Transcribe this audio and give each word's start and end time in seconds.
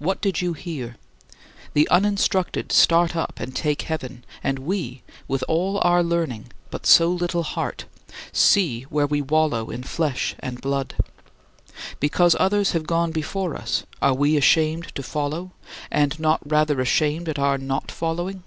What 0.00 0.20
did 0.20 0.40
you 0.40 0.54
hear? 0.54 0.96
The 1.72 1.88
uninstructed 1.88 2.72
start 2.72 3.14
up 3.14 3.38
and 3.38 3.54
take 3.54 3.82
heaven, 3.82 4.24
and 4.42 4.58
we 4.58 5.04
with 5.28 5.44
all 5.46 5.78
our 5.84 6.02
learning 6.02 6.50
but 6.72 6.84
so 6.84 7.06
little 7.08 7.44
heart 7.44 7.84
see 8.32 8.82
where 8.90 9.06
we 9.06 9.22
wallow 9.22 9.70
in 9.70 9.84
flesh 9.84 10.34
and 10.40 10.60
blood! 10.60 10.96
Because 12.00 12.34
others 12.40 12.72
have 12.72 12.88
gone 12.88 13.12
before 13.12 13.54
us, 13.54 13.84
are 14.02 14.14
we 14.14 14.36
ashamed 14.36 14.92
to 14.96 15.02
follow, 15.04 15.52
and 15.92 16.18
not 16.18 16.40
rather 16.44 16.80
ashamed 16.80 17.28
at 17.28 17.38
our 17.38 17.56
not 17.56 17.92
following?" 17.92 18.42